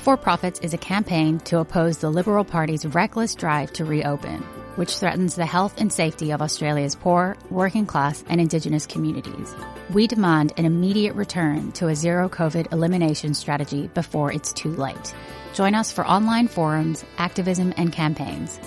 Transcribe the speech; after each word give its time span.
Before 0.00 0.16
Profits 0.16 0.60
is 0.60 0.72
a 0.72 0.78
campaign 0.78 1.40
to 1.40 1.58
oppose 1.58 1.98
the 1.98 2.08
Liberal 2.08 2.42
Party's 2.42 2.86
reckless 2.86 3.34
drive 3.34 3.70
to 3.74 3.84
reopen, 3.84 4.40
which 4.76 4.96
threatens 4.96 5.34
the 5.34 5.44
health 5.44 5.78
and 5.78 5.92
safety 5.92 6.30
of 6.30 6.40
Australia's 6.40 6.94
poor, 6.94 7.36
working 7.50 7.84
class, 7.84 8.24
and 8.26 8.40
Indigenous 8.40 8.86
communities. 8.86 9.54
We 9.90 10.06
demand 10.06 10.54
an 10.56 10.64
immediate 10.64 11.16
return 11.16 11.72
to 11.72 11.88
a 11.88 11.94
zero 11.94 12.30
COVID 12.30 12.72
elimination 12.72 13.34
strategy 13.34 13.88
before 13.92 14.32
it's 14.32 14.54
too 14.54 14.70
late. 14.70 15.14
Join 15.52 15.74
us 15.74 15.92
for 15.92 16.06
online 16.06 16.48
forums, 16.48 17.04
activism, 17.18 17.74
and 17.76 17.92
campaigns. 17.92 18.58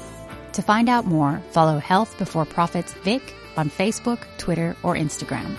To 0.52 0.62
find 0.62 0.88
out 0.88 1.08
more, 1.08 1.42
follow 1.50 1.80
Health 1.80 2.16
Before 2.20 2.46
Profits 2.46 2.94
Vic 3.04 3.34
on 3.58 3.72
Facebook, 3.72 4.20
Twitter, 4.38 4.76
or 4.84 4.94
Instagram. 4.94 5.56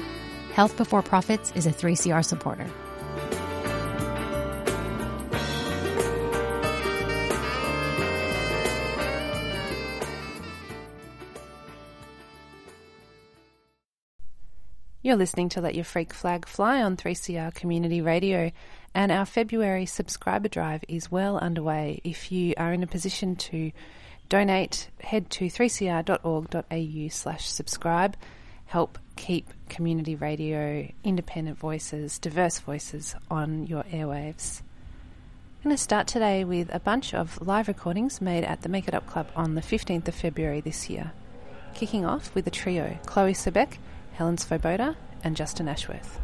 Health 0.52 0.76
Before 0.76 1.02
Profits 1.02 1.50
is 1.56 1.66
a 1.66 1.72
3CR 1.72 2.24
supporter. 2.24 2.70
You're 15.04 15.16
listening 15.16 15.50
to 15.50 15.60
Let 15.60 15.74
Your 15.74 15.84
Freak 15.84 16.14
Flag 16.14 16.46
Fly 16.46 16.82
on 16.82 16.96
3CR 16.96 17.52
Community 17.52 18.00
Radio, 18.00 18.50
and 18.94 19.12
our 19.12 19.26
February 19.26 19.84
subscriber 19.84 20.48
drive 20.48 20.82
is 20.88 21.12
well 21.12 21.36
underway. 21.36 22.00
If 22.04 22.32
you 22.32 22.54
are 22.56 22.72
in 22.72 22.82
a 22.82 22.86
position 22.86 23.36
to 23.36 23.70
donate, 24.30 24.88
head 25.00 25.28
to 25.32 25.48
3cr.org.au 25.48 27.08
slash 27.10 27.50
subscribe. 27.50 28.16
Help 28.64 28.98
keep 29.14 29.50
community 29.68 30.14
radio, 30.14 30.90
independent 31.04 31.58
voices, 31.58 32.18
diverse 32.18 32.58
voices 32.60 33.14
on 33.30 33.66
your 33.66 33.82
airwaves. 33.82 34.62
I'm 35.58 35.64
going 35.64 35.76
to 35.76 35.82
start 35.82 36.06
today 36.06 36.44
with 36.44 36.74
a 36.74 36.80
bunch 36.80 37.12
of 37.12 37.46
live 37.46 37.68
recordings 37.68 38.22
made 38.22 38.44
at 38.44 38.62
the 38.62 38.70
Make 38.70 38.88
It 38.88 38.94
Up 38.94 39.06
Club 39.06 39.28
on 39.36 39.54
the 39.54 39.60
15th 39.60 40.08
of 40.08 40.14
February 40.14 40.62
this 40.62 40.88
year. 40.88 41.12
Kicking 41.74 42.06
off 42.06 42.34
with 42.34 42.46
a 42.46 42.50
trio 42.50 42.98
Chloe 43.04 43.34
Sobek, 43.34 43.76
Helen 44.14 44.36
Svoboda, 44.36 44.96
and 45.22 45.36
Justin 45.36 45.68
Ashworth. 45.68 46.23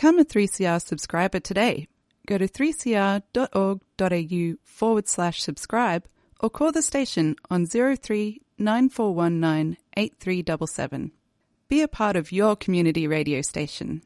Become 0.00 0.20
a 0.20 0.24
3CR 0.24 0.80
subscriber 0.80 1.40
today. 1.40 1.86
Go 2.26 2.38
to 2.38 2.48
3cr.org.au 2.48 4.56
forward 4.64 5.06
slash 5.06 5.42
subscribe 5.42 6.06
or 6.40 6.48
call 6.48 6.72
the 6.72 6.80
station 6.80 7.36
on 7.50 7.66
03 7.66 8.40
9419 8.56 9.76
8377. 9.98 11.12
Be 11.68 11.82
a 11.82 11.88
part 11.88 12.16
of 12.16 12.32
your 12.32 12.56
community 12.56 13.06
radio 13.06 13.42
station. 13.42 14.00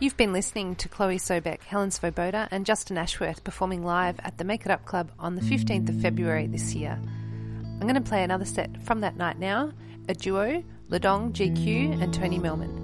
You've 0.00 0.18
been 0.18 0.34
listening 0.34 0.74
to 0.74 0.90
Chloe 0.90 1.16
Sobek, 1.16 1.62
Helen 1.62 1.88
Svoboda, 1.88 2.46
and 2.50 2.66
Justin 2.66 2.98
Ashworth 2.98 3.42
performing 3.42 3.86
live 3.86 4.20
at 4.20 4.36
the 4.36 4.44
Make 4.44 4.66
It 4.66 4.70
Up 4.70 4.84
Club 4.84 5.10
on 5.18 5.36
the 5.36 5.40
15th 5.40 5.88
of 5.88 6.02
February 6.02 6.46
this 6.46 6.74
year. 6.74 7.00
I'm 7.00 7.80
going 7.80 7.94
to 7.94 8.02
play 8.02 8.22
another 8.22 8.44
set 8.44 8.82
from 8.82 9.00
that 9.00 9.16
night 9.16 9.38
now 9.38 9.72
a 10.10 10.14
duo, 10.14 10.62
Ladong 10.90 11.32
GQ 11.32 12.02
and 12.02 12.12
Tony 12.12 12.38
Melman. 12.38 12.83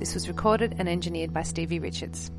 This 0.00 0.14
was 0.14 0.28
recorded 0.28 0.76
and 0.78 0.88
engineered 0.88 1.34
by 1.34 1.42
Stevie 1.42 1.78
Richards. 1.78 2.30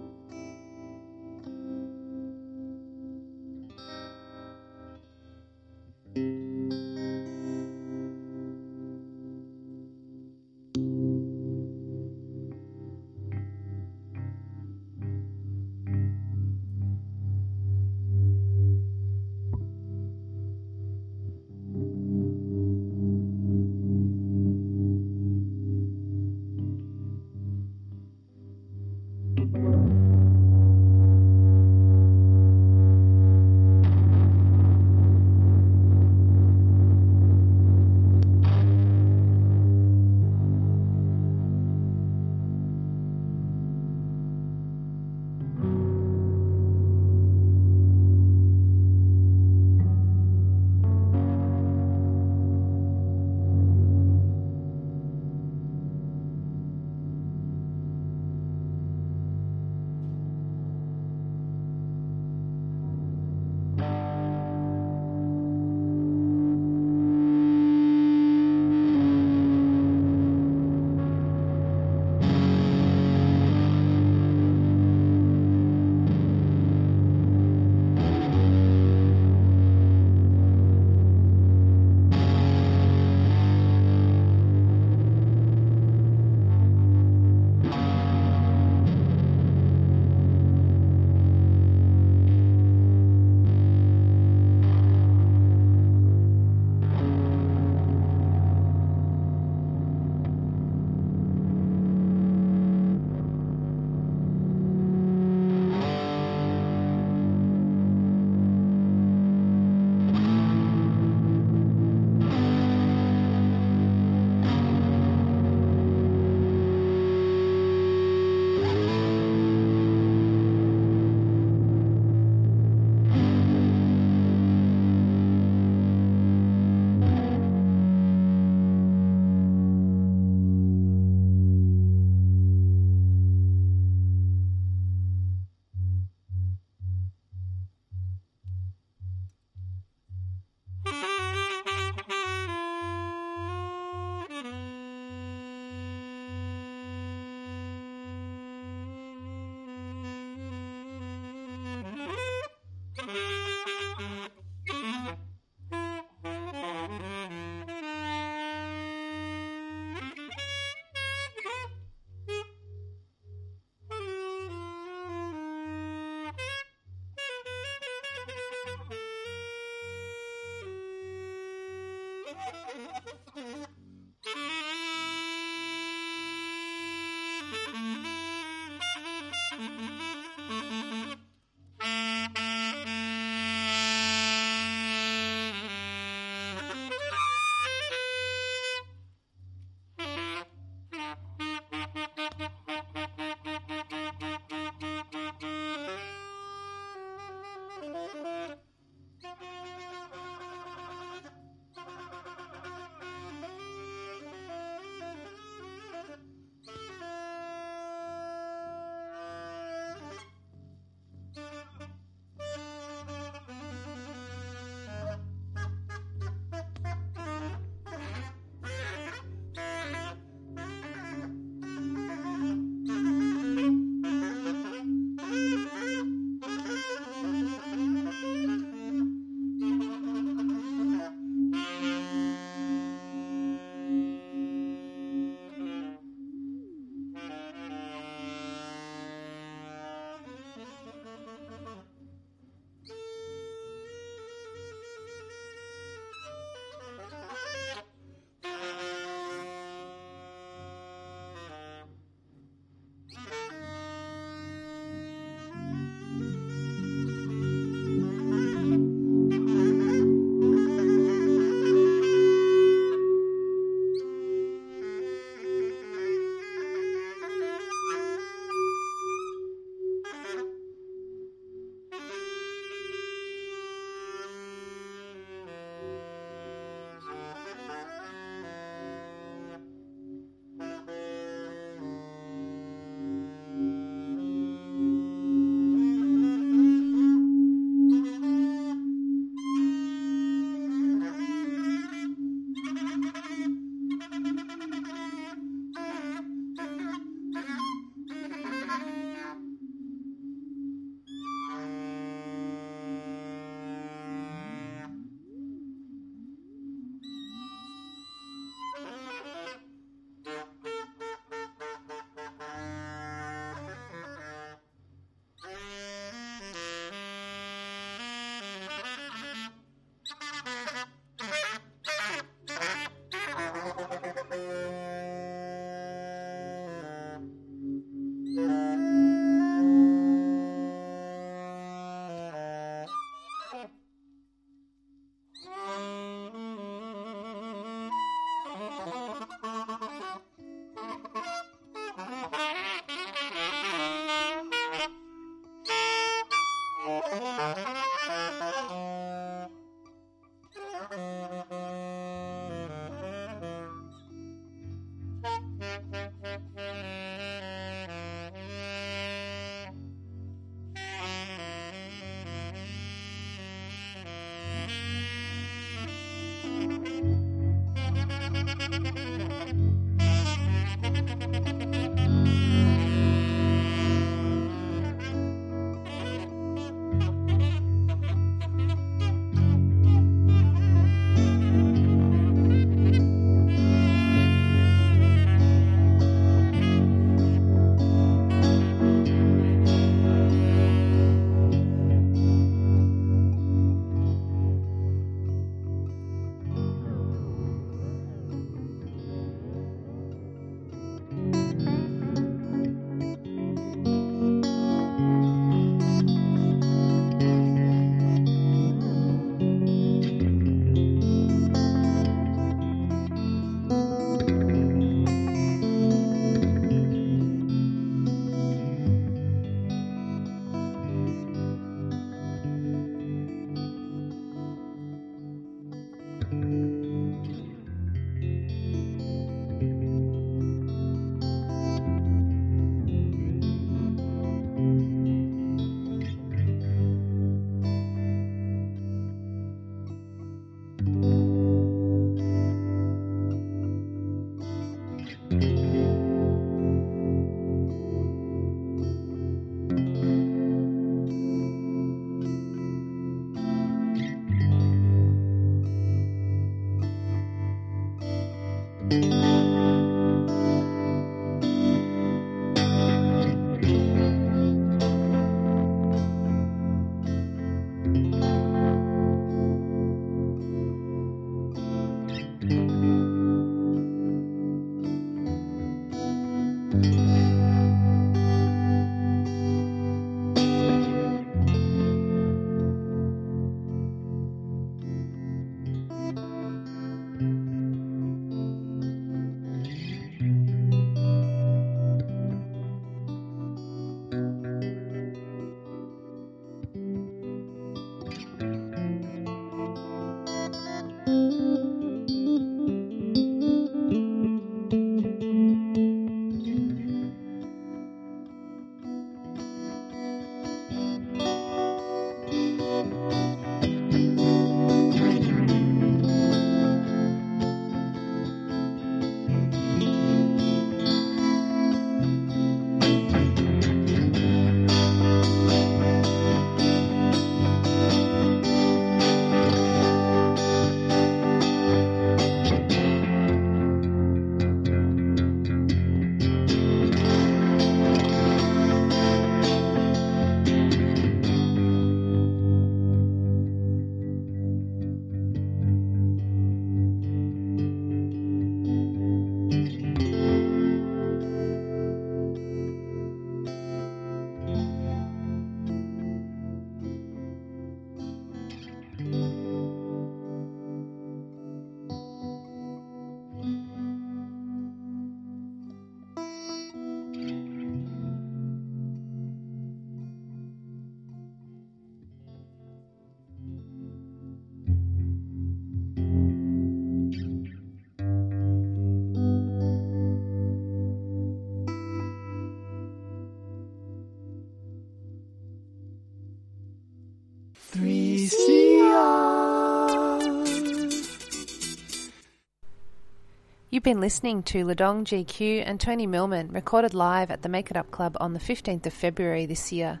You've 593.80 593.84
been 593.84 594.00
listening 594.02 594.42
to 594.42 594.66
Ladong 594.66 595.04
GQ 595.04 595.62
and 595.64 595.80
Tony 595.80 596.06
Millman 596.06 596.48
recorded 596.52 596.92
live 596.92 597.30
at 597.30 597.40
the 597.40 597.48
Make 597.48 597.70
It 597.70 597.78
Up 597.78 597.90
Club 597.90 598.14
on 598.20 598.34
the 598.34 598.38
15th 598.38 598.84
of 598.84 598.92
February 598.92 599.46
this 599.46 599.72
year. 599.72 600.00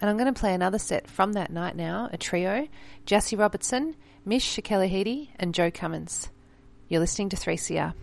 And 0.00 0.10
I'm 0.10 0.18
going 0.18 0.34
to 0.34 0.40
play 0.40 0.52
another 0.52 0.80
set 0.80 1.08
from 1.08 1.34
that 1.34 1.52
night 1.52 1.76
now, 1.76 2.10
a 2.12 2.16
trio, 2.16 2.66
Jassy 3.06 3.36
Robertson, 3.36 3.94
Mish 4.24 4.56
Shakelahidi 4.56 5.28
and 5.36 5.54
Joe 5.54 5.70
Cummins. 5.70 6.30
You're 6.88 6.98
listening 6.98 7.28
to 7.28 7.36
3CR. 7.36 7.94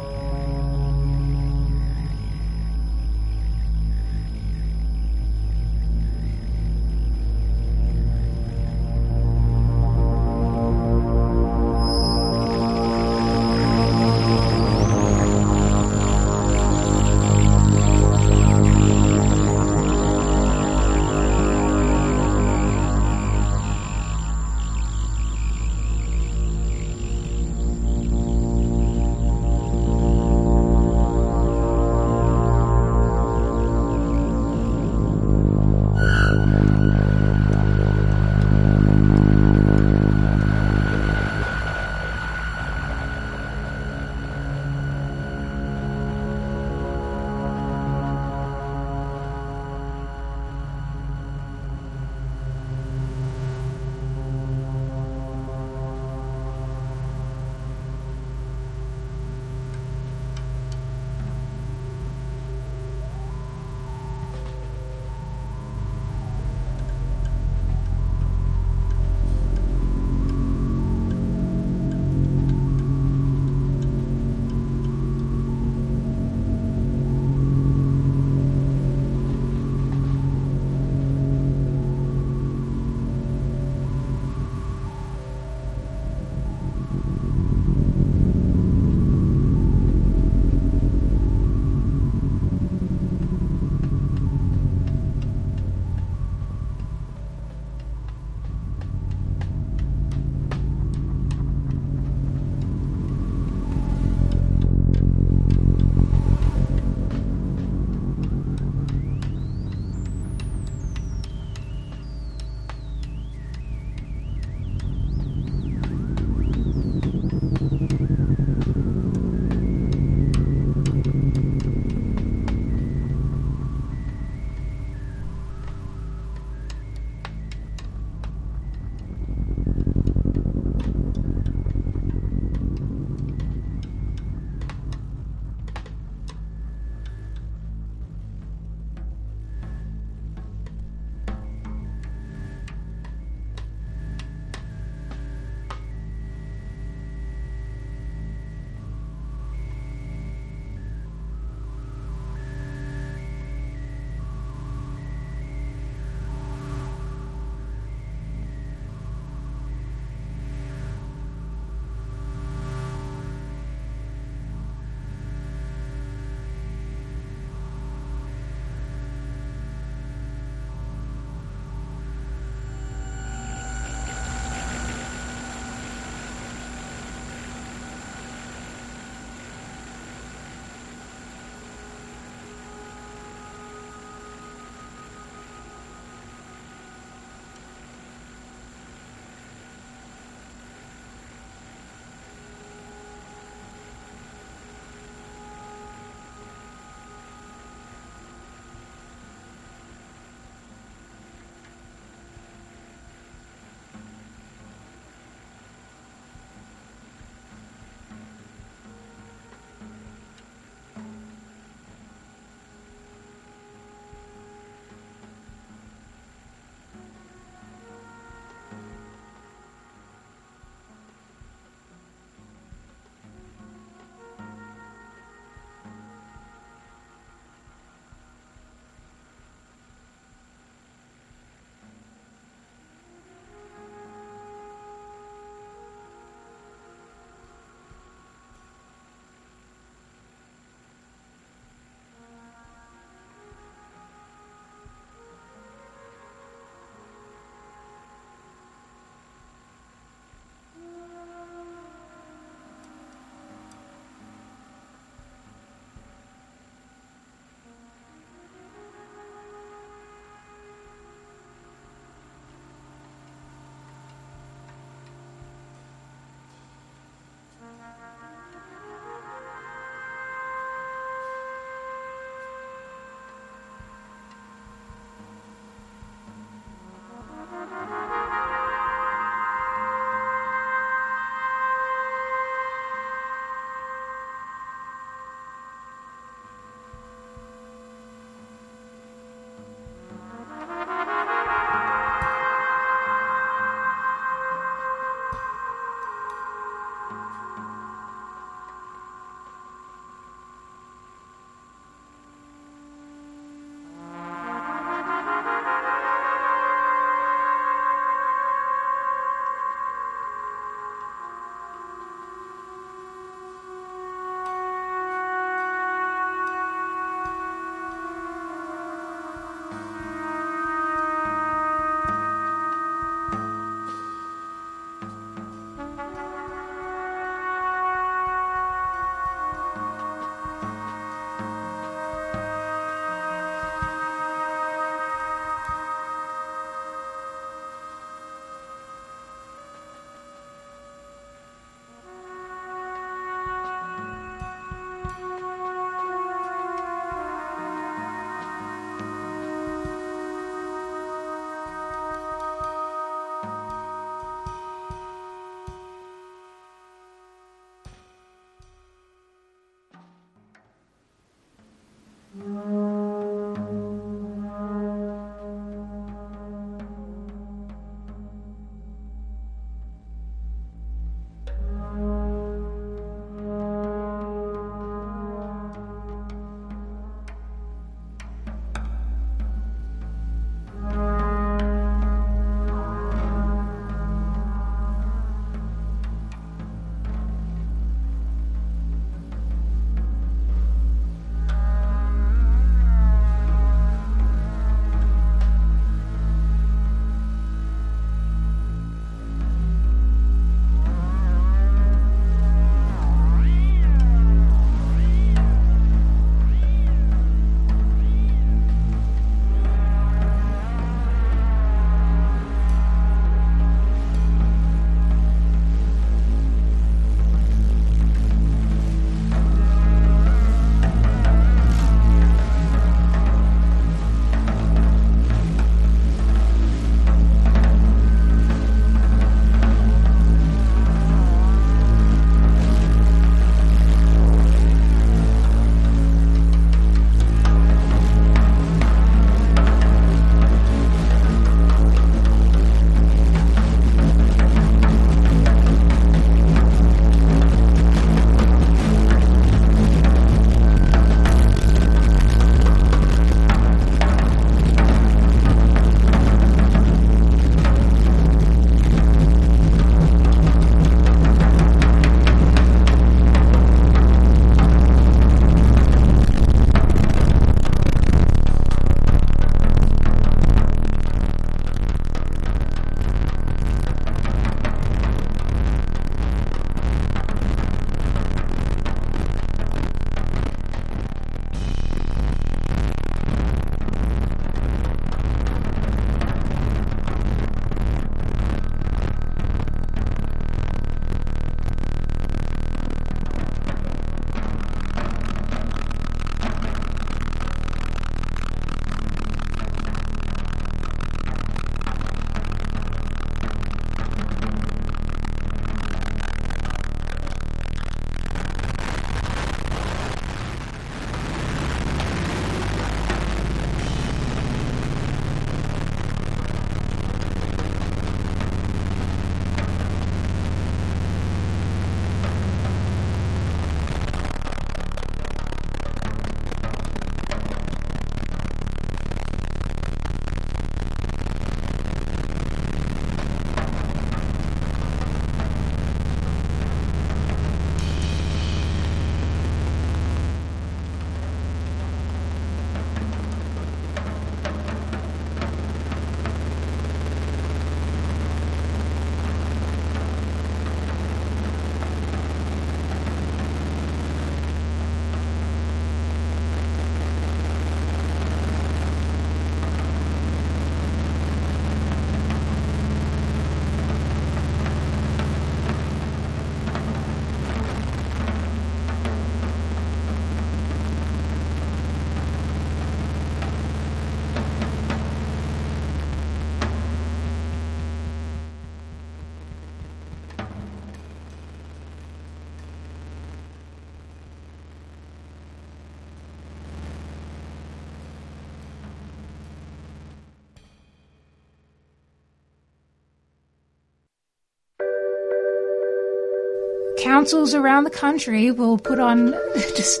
Councils 597.04 597.54
around 597.54 597.84
the 597.84 597.90
country 597.90 598.50
will 598.50 598.78
put 598.78 598.98
on 598.98 599.32
just 599.76 600.00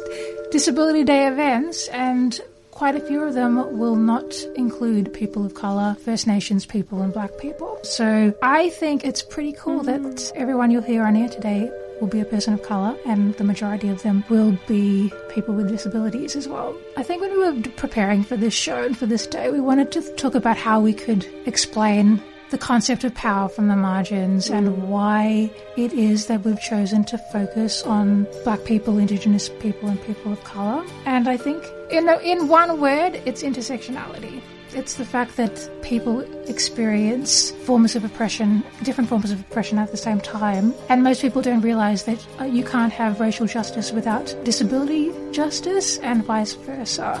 Disability 0.50 1.04
Day 1.04 1.26
events, 1.28 1.88
and 1.88 2.40
quite 2.70 2.96
a 2.96 3.00
few 3.00 3.22
of 3.22 3.34
them 3.34 3.78
will 3.78 3.96
not 3.96 4.34
include 4.56 5.12
people 5.12 5.44
of 5.44 5.54
colour, 5.54 5.96
First 6.04 6.26
Nations 6.26 6.64
people, 6.64 7.02
and 7.02 7.12
black 7.12 7.36
people. 7.38 7.78
So 7.82 8.34
I 8.42 8.70
think 8.70 9.04
it's 9.04 9.22
pretty 9.22 9.52
cool 9.52 9.82
that 9.82 10.00
mm-hmm. 10.00 10.40
everyone 10.40 10.70
you'll 10.70 10.82
hear 10.82 11.04
on 11.04 11.16
air 11.16 11.28
today 11.28 11.70
will 12.00 12.08
be 12.08 12.20
a 12.20 12.24
person 12.24 12.54
of 12.54 12.62
colour, 12.62 12.96
and 13.04 13.34
the 13.34 13.44
majority 13.44 13.88
of 13.88 14.02
them 14.02 14.24
will 14.30 14.58
be 14.66 15.12
people 15.28 15.54
with 15.54 15.68
disabilities 15.68 16.34
as 16.36 16.48
well. 16.48 16.74
I 16.96 17.02
think 17.02 17.20
when 17.20 17.32
we 17.32 17.38
were 17.38 17.68
preparing 17.76 18.22
for 18.22 18.36
this 18.36 18.54
show 18.54 18.82
and 18.82 18.96
for 18.96 19.06
this 19.06 19.26
day, 19.26 19.50
we 19.50 19.60
wanted 19.60 19.92
to 19.92 20.02
talk 20.16 20.34
about 20.34 20.56
how 20.56 20.80
we 20.80 20.94
could 20.94 21.26
explain 21.46 22.22
the 22.54 22.58
concept 22.58 23.02
of 23.02 23.12
power 23.16 23.48
from 23.48 23.66
the 23.66 23.74
margins 23.74 24.48
and 24.48 24.88
why 24.88 25.50
it 25.76 25.92
is 25.92 26.26
that 26.26 26.44
we've 26.44 26.60
chosen 26.60 27.02
to 27.02 27.18
focus 27.18 27.82
on 27.82 28.28
black 28.44 28.62
people, 28.64 28.96
indigenous 28.96 29.48
people, 29.58 29.88
and 29.88 30.00
people 30.04 30.32
of 30.32 30.44
colour. 30.44 30.86
And 31.04 31.28
I 31.28 31.36
think, 31.36 31.64
in, 31.90 32.08
in 32.22 32.46
one 32.46 32.80
word, 32.80 33.20
it's 33.26 33.42
intersectionality. 33.42 34.40
It's 34.72 34.94
the 34.94 35.04
fact 35.04 35.36
that 35.36 35.68
people 35.82 36.20
experience 36.48 37.50
forms 37.66 37.96
of 37.96 38.04
oppression, 38.04 38.62
different 38.84 39.10
forms 39.10 39.32
of 39.32 39.40
oppression 39.40 39.80
at 39.80 39.90
the 39.90 39.96
same 39.96 40.20
time. 40.20 40.72
And 40.88 41.02
most 41.02 41.22
people 41.22 41.42
don't 41.42 41.60
realize 41.60 42.04
that 42.04 42.24
uh, 42.40 42.44
you 42.44 42.62
can't 42.62 42.92
have 42.92 43.18
racial 43.18 43.48
justice 43.48 43.90
without 43.90 44.32
disability 44.44 45.12
justice 45.32 45.98
and 45.98 46.22
vice 46.22 46.52
versa. 46.52 47.20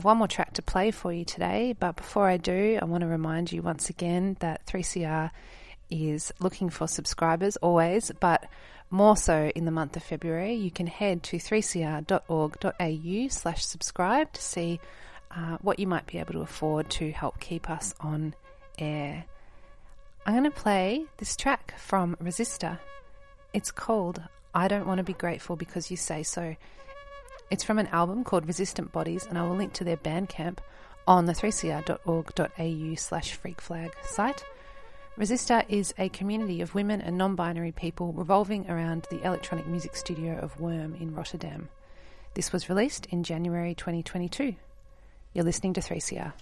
Have 0.00 0.06
one 0.06 0.16
more 0.16 0.28
track 0.28 0.54
to 0.54 0.62
play 0.62 0.90
for 0.90 1.12
you 1.12 1.26
today, 1.26 1.76
but 1.78 1.94
before 1.94 2.26
I 2.26 2.38
do, 2.38 2.78
I 2.80 2.86
want 2.86 3.02
to 3.02 3.06
remind 3.06 3.52
you 3.52 3.60
once 3.60 3.90
again 3.90 4.38
that 4.40 4.64
3CR 4.64 5.30
is 5.90 6.32
looking 6.40 6.70
for 6.70 6.88
subscribers 6.88 7.58
always, 7.58 8.10
but 8.18 8.46
more 8.88 9.14
so 9.14 9.52
in 9.54 9.66
the 9.66 9.70
month 9.70 9.98
of 9.98 10.02
February. 10.02 10.54
You 10.54 10.70
can 10.70 10.86
head 10.86 11.22
to 11.24 11.36
3cr.org.au 11.36 13.28
slash 13.28 13.62
subscribe 13.62 14.32
to 14.32 14.40
see 14.40 14.80
uh, 15.36 15.58
what 15.60 15.78
you 15.78 15.86
might 15.86 16.06
be 16.06 16.16
able 16.16 16.32
to 16.32 16.40
afford 16.40 16.88
to 16.92 17.12
help 17.12 17.38
keep 17.38 17.68
us 17.68 17.94
on 18.00 18.34
air. 18.78 19.26
I'm 20.24 20.32
going 20.32 20.44
to 20.44 20.50
play 20.50 21.04
this 21.18 21.36
track 21.36 21.74
from 21.76 22.16
Resistor. 22.22 22.78
It's 23.52 23.70
called 23.70 24.22
I 24.54 24.66
Don't 24.66 24.86
Want 24.86 24.96
to 24.96 25.04
Be 25.04 25.12
Grateful 25.12 25.56
Because 25.56 25.90
You 25.90 25.98
Say 25.98 26.22
So. 26.22 26.56
It's 27.50 27.64
from 27.64 27.80
an 27.80 27.88
album 27.88 28.22
called 28.22 28.46
Resistant 28.46 28.92
Bodies, 28.92 29.26
and 29.26 29.36
I 29.36 29.42
will 29.42 29.56
link 29.56 29.72
to 29.74 29.84
their 29.84 29.96
Bandcamp 29.96 30.58
on 31.06 31.26
the 31.26 31.32
3cr.org.au 31.32 32.94
slash 32.94 33.36
freakflag 33.36 33.90
site. 34.04 34.44
Resistor 35.18 35.64
is 35.68 35.92
a 35.98 36.08
community 36.10 36.60
of 36.60 36.76
women 36.76 37.00
and 37.00 37.18
non 37.18 37.34
binary 37.34 37.72
people 37.72 38.12
revolving 38.12 38.70
around 38.70 39.08
the 39.10 39.20
electronic 39.26 39.66
music 39.66 39.96
studio 39.96 40.38
of 40.38 40.60
Worm 40.60 40.94
in 40.94 41.12
Rotterdam. 41.12 41.68
This 42.34 42.52
was 42.52 42.68
released 42.68 43.06
in 43.06 43.24
January 43.24 43.74
2022. 43.74 44.54
You're 45.32 45.44
listening 45.44 45.74
to 45.74 45.80
3CR. 45.80 46.32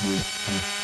Música 0.00 0.77